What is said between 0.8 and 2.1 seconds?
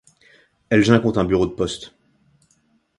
compte un bureau de poste.